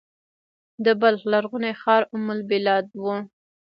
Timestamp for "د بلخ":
0.85-1.21